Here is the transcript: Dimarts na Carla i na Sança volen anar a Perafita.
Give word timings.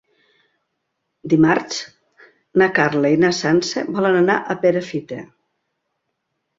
Dimarts 1.33 1.83
na 2.63 2.71
Carla 2.79 3.13
i 3.19 3.23
na 3.27 3.33
Sança 3.43 3.87
volen 3.95 4.21
anar 4.25 4.41
a 4.57 4.61
Perafita. 4.67 5.23